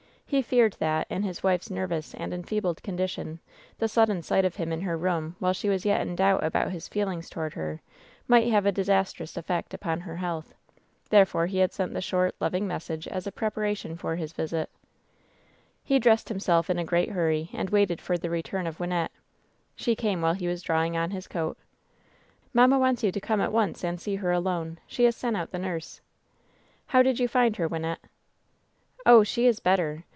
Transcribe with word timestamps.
He 0.25 0.41
feared 0.41 0.77
that, 0.79 1.07
in 1.09 1.23
his 1.23 1.43
wife's 1.43 1.69
nervous 1.69 2.13
and 2.15 2.33
enfeebled 2.33 2.81
condi 2.81 3.09
tion, 3.09 3.41
the 3.79 3.89
sudden 3.89 4.21
sight 4.21 4.45
of 4.45 4.55
him 4.55 4.71
in 4.71 4.79
her 4.79 4.95
room 4.95 5.35
while 5.39 5.51
she 5.51 5.67
was 5.67 5.83
yet 5.85 5.99
in 5.99 6.15
doubt 6.15 6.41
about 6.41 6.71
his 6.71 6.87
feelings 6.87 7.29
toward 7.29 7.53
her, 7.55 7.81
might 8.29 8.47
have 8.49 8.65
a 8.65 8.71
disastrous 8.71 9.35
effect 9.35 9.73
upon 9.73 9.99
her 9.99 10.15
health. 10.15 10.53
Therefore 11.09 11.47
he 11.47 11.57
had 11.57 11.73
sent 11.73 11.93
the 11.93 11.99
short, 11.99 12.33
loving 12.39 12.65
message 12.65 13.09
as 13.09 13.27
a 13.27 13.31
preparation 13.33 13.97
for 13.97 14.15
his 14.15 14.31
visit. 14.31 14.69
«60 14.69 14.69
WHEN 14.69 14.87
SHADOWS 14.87 15.89
DIE 15.89 15.93
He 15.95 15.99
dressed 15.99 16.29
himself 16.29 16.69
in 16.69 16.79
a 16.79 16.85
great 16.85 17.09
hurry, 17.09 17.49
and 17.51 17.69
waited 17.69 17.99
fof 17.99 18.21
the 18.21 18.29
return 18.29 18.65
of 18.67 18.77
Wvnnette. 18.77 19.09
She 19.75 19.97
came 19.97 20.21
while 20.21 20.33
he 20.35 20.47
was 20.47 20.61
drawing 20.61 20.95
on 20.95 21.11
his 21.11 21.27
coat. 21.27 21.57
"Mamma 22.53 22.79
wants 22.79 23.03
you 23.03 23.11
to 23.11 23.19
come 23.19 23.41
at 23.41 23.51
once 23.51 23.83
and 23.83 23.99
see 23.99 24.15
her 24.15 24.31
alone. 24.31 24.79
She 24.87 25.03
has 25.03 25.15
sent 25.17 25.35
out 25.35 25.51
the 25.51 25.59
nurse." 25.59 25.99
"How 26.85 27.03
did 27.03 27.19
you 27.19 27.27
find 27.27 27.57
her, 27.57 27.67
Wynnette?" 27.67 28.05
"Oh, 29.05 29.23
she 29.25 29.45
is 29.45 29.59
better. 29.59 30.05